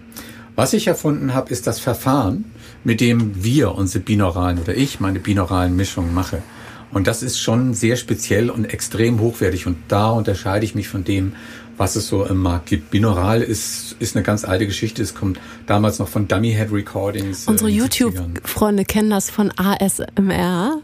[0.57, 2.47] Was ich erfunden habe, ist das Verfahren,
[2.83, 6.43] mit dem wir unsere binauralen oder ich meine binauralen Mischungen mache.
[6.91, 9.67] Und das ist schon sehr speziell und extrem hochwertig.
[9.67, 11.35] Und da unterscheide ich mich von dem,
[11.77, 12.91] was es so im Markt gibt.
[12.91, 15.03] Binaural ist, ist eine ganz alte Geschichte.
[15.03, 17.47] Es kommt damals noch von Dummy Head Recordings.
[17.47, 20.81] Äh, Unsere YouTube-Freunde kennen das von ASMR.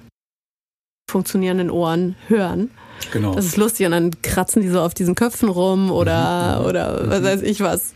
[1.10, 2.70] Funktionierenden Ohren hören.
[3.10, 3.34] Genau.
[3.34, 6.66] Das ist lustig und dann kratzen die so auf diesen Köpfen rum oder, mhm.
[6.66, 7.94] oder was weiß ich was,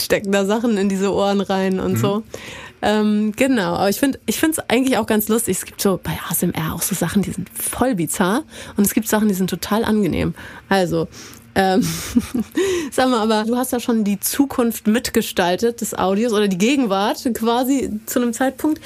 [0.00, 1.96] stecken da Sachen in diese Ohren rein und mhm.
[1.96, 2.22] so.
[2.84, 5.56] Ähm, genau, aber ich finde ich finde es eigentlich auch ganz lustig.
[5.58, 8.42] Es gibt so bei ASMR auch so Sachen, die sind voll bizarr
[8.76, 10.34] und es gibt Sachen, die sind total angenehm.
[10.68, 11.06] Also,
[11.54, 11.86] ähm,
[12.90, 17.28] sag mal, aber du hast ja schon die Zukunft mitgestaltet des Audios oder die Gegenwart
[17.34, 18.80] quasi zu einem Zeitpunkt.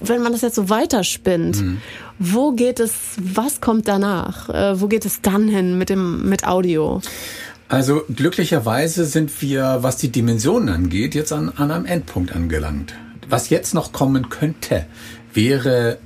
[0.00, 1.80] Wenn man das jetzt so weiterspinnt, mhm.
[2.18, 4.48] wo geht es, was kommt danach?
[4.48, 7.00] Äh, wo geht es dann hin mit dem, mit Audio?
[7.68, 12.94] Also glücklicherweise sind wir, was die Dimensionen angeht, jetzt an, an einem Endpunkt angelangt.
[13.28, 14.86] Was jetzt noch kommen könnte,
[15.34, 15.98] wäre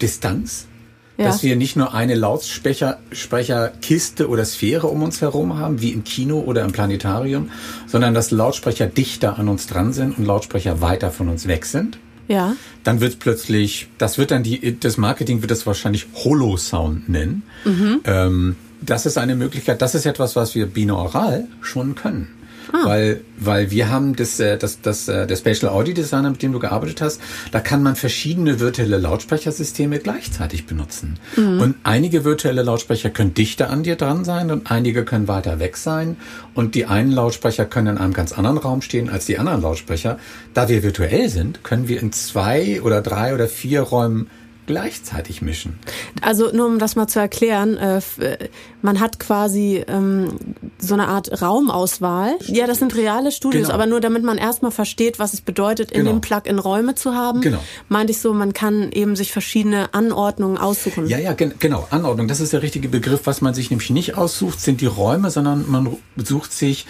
[0.00, 0.66] Distanz.
[1.16, 1.26] Ja.
[1.26, 6.40] Dass wir nicht nur eine Lautsprecherkiste oder Sphäre um uns herum haben, wie im Kino
[6.40, 7.50] oder im Planetarium,
[7.86, 11.98] sondern dass Lautsprecher dichter an uns dran sind und Lautsprecher weiter von uns weg sind.
[12.26, 12.56] Ja.
[12.82, 17.44] Dann wird plötzlich, das wird dann die, das Marketing wird das wahrscheinlich Holo-Sound nennen.
[17.64, 18.00] Mhm.
[18.04, 22.33] Ähm, das ist eine Möglichkeit, das ist etwas, was wir binaural schon können.
[22.74, 22.86] Ah.
[22.86, 26.52] Weil, weil wir haben das, äh, das, das, äh, der Spatial Audio Designer, mit dem
[26.52, 27.20] du gearbeitet hast,
[27.52, 31.20] da kann man verschiedene virtuelle Lautsprechersysteme gleichzeitig benutzen.
[31.36, 31.60] Mhm.
[31.60, 35.76] Und einige virtuelle Lautsprecher können dichter an dir dran sein und einige können weiter weg
[35.76, 36.16] sein.
[36.54, 40.18] Und die einen Lautsprecher können in einem ganz anderen Raum stehen als die anderen Lautsprecher.
[40.52, 44.28] Da wir virtuell sind, können wir in zwei oder drei oder vier Räumen
[44.66, 45.78] gleichzeitig mischen.
[46.22, 48.48] Also nur um das mal zu erklären, äh, äh,
[48.82, 50.38] man hat quasi ähm,
[50.78, 52.36] so eine Art Raumauswahl.
[52.46, 53.74] Ja, das sind reale Studios, genau.
[53.74, 56.12] aber nur damit man erstmal versteht, was es bedeutet, in genau.
[56.12, 57.58] dem Plug-in Räume zu haben, genau.
[57.88, 61.08] meinte ich so, man kann eben sich verschiedene Anordnungen aussuchen.
[61.08, 63.22] Ja, ja, gen genau, Anordnung, das ist der richtige Begriff.
[63.24, 66.86] Was man sich nämlich nicht aussucht, sind die Räume, sondern man sucht sich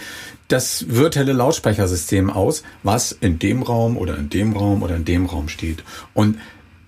[0.49, 5.27] das virtuelle Lautsprechersystem aus, was in dem Raum oder in dem Raum oder in dem
[5.27, 5.83] Raum steht.
[6.13, 6.39] Und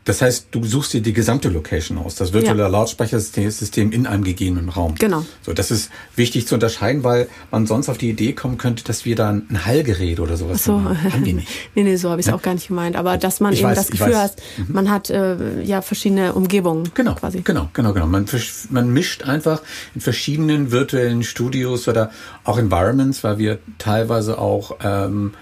[0.06, 2.68] das heißt, du suchst dir die gesamte Location aus, das virtuelle ja.
[2.68, 4.94] Lautsprechersystem in einem gegebenen Raum.
[4.94, 5.26] Genau.
[5.42, 9.04] So, das ist wichtig zu unterscheiden, weil man sonst auf die Idee kommen könnte, dass
[9.04, 10.80] wir da ein Hallgerät oder sowas so.
[10.80, 11.02] haben.
[11.02, 11.48] haben wir nicht.
[11.74, 12.36] nee, nee, so habe ich es ja?
[12.36, 12.94] auch gar nicht gemeint.
[12.94, 14.66] Aber dass man ich eben weiß, das Gefühl hat, mhm.
[14.68, 16.88] man hat äh, ja verschiedene Umgebungen.
[16.94, 17.40] Genau, quasi.
[17.40, 18.06] genau, genau, genau.
[18.06, 18.26] Man,
[18.70, 19.60] man mischt einfach
[19.96, 22.12] in verschiedenen virtuellen Studios oder
[22.44, 25.32] auch Environments, weil wir teilweise auch ähm,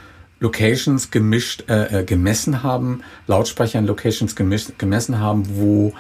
[0.45, 5.95] Locations gemischt, äh, äh, gemessen haben, Lautsprecher in Locations gemischt, gemessen haben, wo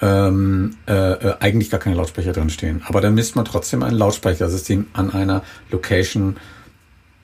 [0.00, 2.82] ähm, äh, äh, eigentlich gar keine Lautsprecher drin stehen.
[2.86, 6.36] Aber dann misst man trotzdem ein Lautsprechersystem an einer Location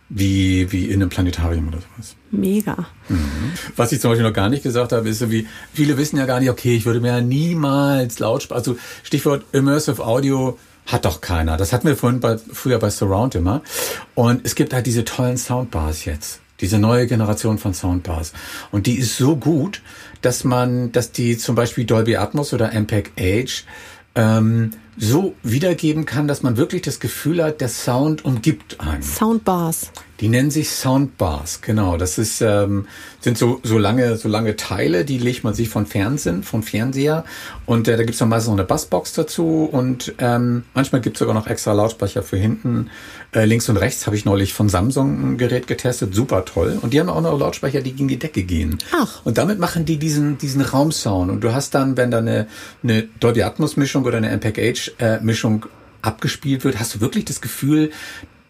[0.09, 2.15] wie, wie in einem Planetarium oder sowas.
[2.31, 2.87] Mega.
[3.09, 3.53] Mhm.
[3.75, 6.27] Was ich zum Beispiel noch gar nicht gesagt habe, ist so wie, viele wissen ja
[6.27, 11.21] gar nicht, okay, ich würde mir ja niemals Lautsprecher, also Stichwort Immersive Audio, hat doch
[11.21, 11.57] keiner.
[11.57, 13.63] Das hatten wir vorhin bei, früher bei Surround immer.
[14.15, 18.33] Und es gibt halt diese tollen Soundbars jetzt diese neue Generation von Soundbars.
[18.71, 19.83] Und die ist so gut,
[20.23, 23.65] dass man, dass die zum Beispiel Dolby Atmos oder MPEG Age
[24.15, 29.03] ähm, so wiedergeben kann, dass man wirklich das Gefühl hat, der Sound umgibt einen.
[29.03, 29.91] Soundbars.
[30.23, 31.97] Die nennen sich Soundbars, genau.
[31.97, 32.87] Das ist, ähm,
[33.21, 37.25] sind so, so lange, so lange Teile, die legt man sich von Fernsehen, von Fernseher.
[37.67, 41.35] Und äh, da gibt's dann meistens noch eine Bassbox dazu und ähm, manchmal gibt's sogar
[41.35, 42.89] noch extra Lautsprecher für hinten.
[43.33, 46.79] Äh, links und rechts habe ich neulich von Samsung ein Gerät getestet, super toll.
[46.81, 48.79] Und die haben auch noch Lautsprecher, die gegen die Decke gehen.
[48.93, 49.23] Ach.
[49.25, 51.33] Und damit machen die diesen, diesen Raumsound.
[51.33, 52.47] Und du hast dann, wenn da eine,
[52.85, 55.19] eine Dolby Atmos Mischung oder eine MPEG äh,
[56.03, 57.91] abgespielt wird, hast du wirklich das Gefühl,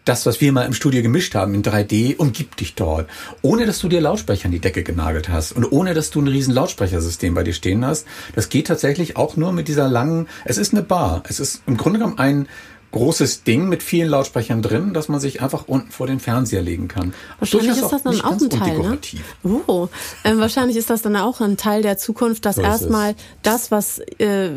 [0.05, 3.09] das, was wir mal im Studio gemischt haben in 3D, umgibt dich dort.
[3.43, 6.29] Ohne, dass du dir Lautsprecher an die Decke genagelt hast und ohne, dass du ein
[6.29, 8.07] riesen Lautsprechersystem bei dir stehen hast.
[8.35, 11.23] Das geht tatsächlich auch nur mit dieser langen, es ist eine Bar.
[11.29, 12.49] Es ist im Grunde genommen ein,
[12.93, 16.89] großes Ding mit vielen Lautsprechern drin, dass man sich einfach unten vor den Fernseher legen
[16.89, 17.15] kann.
[17.39, 18.99] Wahrscheinlich ist das dann auch ein Teil, ne?
[19.67, 19.89] Oh,
[20.25, 23.99] ähm, wahrscheinlich ist das dann auch ein Teil der Zukunft, dass so erstmal das, was
[24.19, 24.51] äh,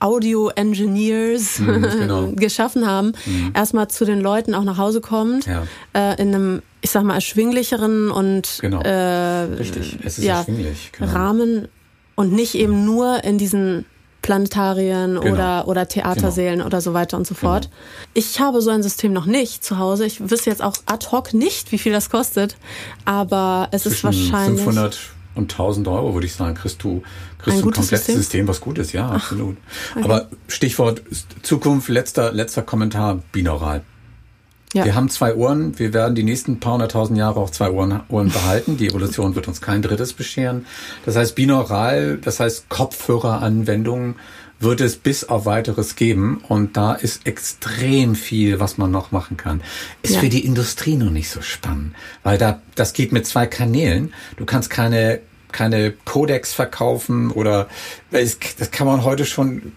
[0.00, 2.32] Audio-Engineers mhm, genau.
[2.32, 3.52] geschaffen haben, mhm.
[3.54, 5.64] erstmal zu den Leuten auch nach Hause kommt, ja.
[5.94, 8.80] äh, in einem ich sag mal, erschwinglicheren und genau.
[8.82, 9.98] äh, Richtig.
[10.04, 10.92] Es ist ja, erschwinglich.
[10.92, 11.12] Genau.
[11.12, 11.68] Rahmen
[12.14, 13.84] und nicht eben nur in diesen
[14.28, 15.32] Planetarien genau.
[15.32, 16.66] oder, oder Theatersälen genau.
[16.66, 17.70] oder so weiter und so fort.
[17.70, 17.74] Genau.
[18.12, 20.04] Ich habe so ein System noch nicht zu Hause.
[20.04, 22.58] Ich wüsste jetzt auch ad hoc nicht, wie viel das kostet,
[23.06, 24.64] aber es Zwischen ist wahrscheinlich...
[24.64, 24.98] 500
[25.34, 27.02] und 1000 Euro, würde ich sagen, kriegst du,
[27.38, 28.16] kriegst ein, du ein komplettes System?
[28.16, 29.56] System, was gut ist, ja, Ach, absolut.
[29.94, 30.04] Okay.
[30.04, 31.02] Aber Stichwort
[31.42, 33.82] Zukunft, letzter, letzter Kommentar, binaural.
[34.74, 34.84] Ja.
[34.84, 35.78] Wir haben zwei Ohren.
[35.78, 38.76] Wir werden die nächsten paar hunderttausend Jahre auch zwei Ohren, Ohren behalten.
[38.76, 40.66] Die Evolution wird uns kein drittes bescheren.
[41.06, 44.16] Das heißt, binaural, das heißt Kopfhöreranwendungen
[44.60, 46.42] wird es bis auf weiteres geben.
[46.48, 49.62] Und da ist extrem viel, was man noch machen kann.
[50.02, 50.20] Ist ja.
[50.20, 54.12] für die Industrie noch nicht so spannend, weil da, das geht mit zwei Kanälen.
[54.36, 55.20] Du kannst keine,
[55.52, 57.68] keine Codex verkaufen oder,
[58.10, 59.72] das kann man heute schon,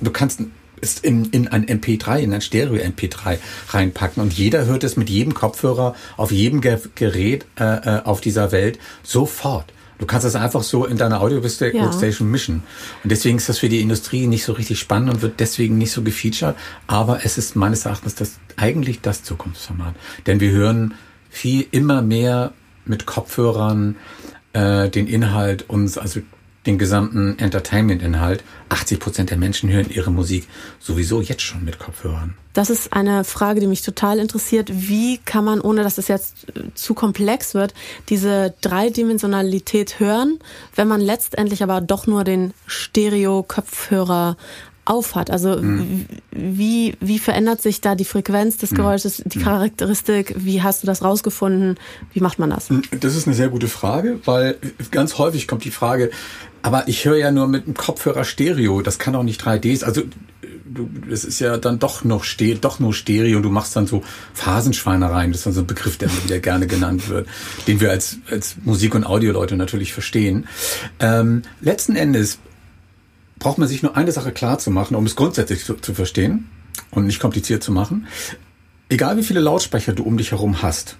[0.00, 0.40] du kannst
[0.80, 3.38] ist in, in ein MP3, in ein Stereo-MP3
[3.70, 8.52] reinpacken und jeder hört es mit jedem Kopfhörer auf jedem Gerät äh, äh, auf dieser
[8.52, 9.72] Welt sofort.
[9.98, 12.30] Du kannst das einfach so in deiner Audio-Workstation ja.
[12.30, 12.62] mischen.
[13.02, 15.90] Und deswegen ist das für die Industrie nicht so richtig spannend und wird deswegen nicht
[15.90, 16.54] so gefeatured.
[16.86, 19.96] Aber es ist meines Erachtens das, eigentlich das Zukunftsformat.
[20.26, 20.94] Denn wir hören
[21.30, 22.52] viel immer mehr
[22.84, 23.96] mit Kopfhörern
[24.52, 26.20] äh, den Inhalt uns, also
[26.68, 28.44] den gesamten Entertainment-Inhalt.
[28.68, 30.46] 80 Prozent der Menschen hören ihre Musik
[30.78, 32.34] sowieso jetzt schon mit Kopfhörern.
[32.52, 34.68] Das ist eine Frage, die mich total interessiert.
[34.72, 37.72] Wie kann man, ohne dass es jetzt äh, zu komplex wird,
[38.10, 40.38] diese Dreidimensionalität hören,
[40.74, 44.36] wenn man letztendlich aber doch nur den Stereo-Kopfhörer
[44.88, 45.30] aufhat.
[45.30, 46.06] Also mhm.
[46.30, 48.76] wie, wie verändert sich da die Frequenz des mhm.
[48.76, 49.42] Geräusches, die mhm.
[49.42, 50.34] Charakteristik?
[50.38, 51.76] Wie hast du das rausgefunden?
[52.12, 52.68] Wie macht man das?
[53.00, 54.56] Das ist eine sehr gute Frage, weil
[54.90, 56.10] ganz häufig kommt die Frage,
[56.62, 59.84] aber ich höre ja nur mit dem Kopfhörer Stereo, das kann auch nicht 3D.
[59.84, 60.02] Also
[60.68, 63.40] du, das ist ja dann doch noch ste doch nur Stereo.
[63.40, 64.02] Du machst dann so
[64.34, 65.32] Phasenschweinereien.
[65.32, 67.28] Das ist dann so ein Begriff, der wieder gerne genannt wird,
[67.66, 70.46] den wir als als Musik- und Audioleute natürlich verstehen.
[71.00, 72.38] Ähm, letzten Endes
[73.38, 76.48] braucht man sich nur eine Sache klar zu machen, um es grundsätzlich zu, zu verstehen
[76.90, 78.06] und nicht kompliziert zu machen.
[78.88, 80.96] Egal wie viele Lautsprecher du um dich herum hast,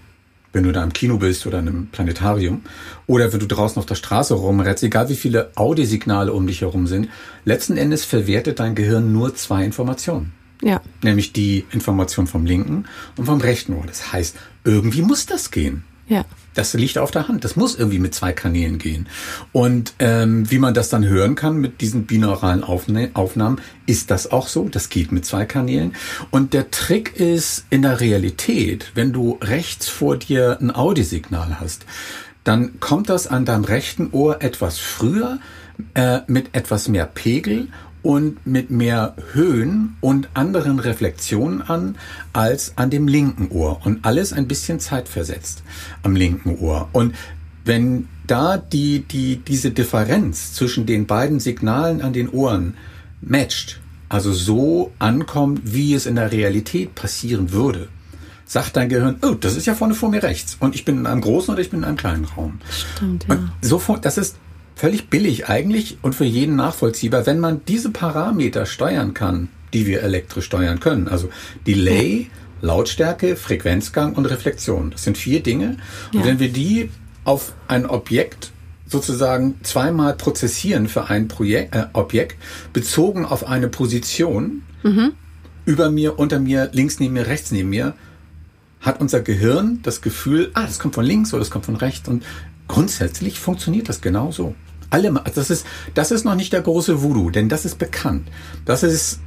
[0.53, 2.63] wenn du da im Kino bist oder in einem Planetarium
[3.07, 6.87] oder wenn du draußen auf der Straße rumrennst, egal wie viele Audiosignale um dich herum
[6.87, 7.09] sind,
[7.45, 10.33] letzten Endes verwertet dein Gehirn nur zwei Informationen.
[10.63, 10.81] Ja.
[11.03, 12.85] Nämlich die Information vom linken
[13.17, 13.85] und vom rechten Ohr.
[13.87, 15.85] Das heißt, irgendwie muss das gehen.
[16.09, 16.25] Ja.
[16.55, 17.45] Das liegt auf der Hand.
[17.45, 19.07] Das muss irgendwie mit zwei Kanälen gehen.
[19.53, 24.49] Und ähm, wie man das dann hören kann mit diesen binauralen Aufnahmen, ist das auch
[24.49, 24.69] so.
[24.69, 25.95] Das geht mit zwei Kanälen.
[26.31, 31.87] Und der Trick ist in der Realität, wenn du rechts vor dir ein Audiosignal hast,
[32.43, 35.39] dann kommt das an deinem rechten Ohr etwas früher
[35.95, 37.69] äh, mit etwas mehr Pegel
[38.03, 41.97] und mit mehr Höhen und anderen Reflexionen an
[42.33, 45.63] als an dem linken Ohr und alles ein bisschen zeitversetzt
[46.03, 46.89] am linken Ohr.
[46.93, 47.15] Und
[47.65, 52.75] wenn da die, die, diese Differenz zwischen den beiden Signalen an den Ohren
[53.21, 57.89] matcht, also so ankommt, wie es in der Realität passieren würde,
[58.47, 61.07] sagt dein Gehirn, oh, das ist ja vorne vor mir rechts und ich bin in
[61.07, 62.59] einem großen oder ich bin in einem kleinen Raum.
[62.71, 63.35] Stimmt, ja.
[63.35, 64.37] Und sofort, das ist
[64.79, 70.03] völlig billig eigentlich und für jeden nachvollziehbar, wenn man diese Parameter steuern kann, die wir
[70.03, 71.09] elektrisch steuern können.
[71.09, 71.31] Also
[71.67, 74.93] Delay, Lautstärke, Frequenzgang und Reflexion.
[74.93, 75.79] Das sind vier Dinge.
[76.15, 76.91] Und wenn wir die
[77.25, 78.53] auf ein Objekt
[78.87, 82.37] sozusagen zweimal prozessieren für ein Projekt, äh, Objekt,
[82.73, 85.13] bezogen auf eine Position, mhm.
[85.67, 87.95] über mir, unter mir, links neben mir, rechts neben mir,
[88.81, 92.09] hat unser Gehirn das Gefühl, ah, das kommt von links oder das kommt von rechts
[92.09, 92.25] und
[92.69, 94.55] grundsätzlich funktioniert das genauso.
[94.91, 98.29] Alle, das ist, das ist noch nicht der große Voodoo, denn das ist bekannt.
[98.65, 99.21] Das ist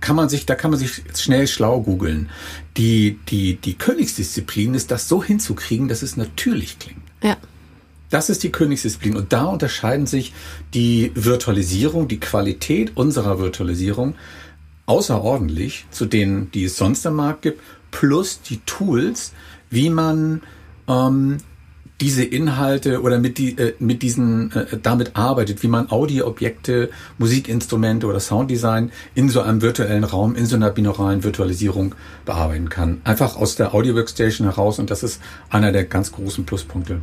[0.00, 2.30] kann man sich, da kann man sich schnell schlau googeln.
[2.76, 7.02] Die, die, die Königsdisziplin ist, das so hinzukriegen, dass es natürlich klingt.
[7.22, 7.36] Ja.
[8.08, 9.16] Das ist die Königsdisziplin.
[9.16, 10.32] Und da unterscheiden sich
[10.74, 14.14] die Virtualisierung, die Qualität unserer Virtualisierung
[14.86, 17.60] außerordentlich zu denen, die es sonst am Markt gibt,
[17.92, 19.32] plus die Tools,
[19.68, 20.42] wie man
[20.88, 21.36] ähm,
[22.00, 28.06] diese Inhalte oder mit, die, äh, mit diesen äh, damit arbeitet, wie man Audioobjekte, Musikinstrumente
[28.06, 33.00] oder Sounddesign in so einem virtuellen Raum, in so einer binauralen Virtualisierung bearbeiten kann.
[33.04, 37.00] Einfach aus der Audio Workstation heraus und das ist einer der ganz großen Pluspunkte.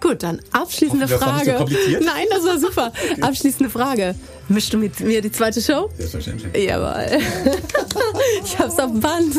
[0.00, 1.50] Gut, dann abschließende Hoffen, das Frage.
[1.52, 2.04] so kompliziert.
[2.04, 2.92] Nein, das war super.
[3.20, 4.14] Abschließende Frage.
[4.48, 5.90] Mischst du mit mir die zweite Show?
[5.96, 6.64] Selbstverständlich.
[6.64, 7.20] Jawohl.
[8.44, 9.34] Ich hab's auf dem Band.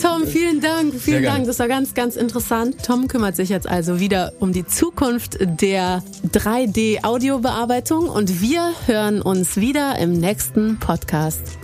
[0.00, 0.94] Tom, vielen Dank.
[0.94, 1.22] Vielen.
[1.22, 1.46] Dank.
[1.46, 2.76] Das war ganz, ganz interessant.
[2.84, 9.56] Tom kümmert sich jetzt also wieder um die Zukunft der 3D-Audiobearbeitung und wir hören uns
[9.56, 11.59] wieder im nächsten Podcast.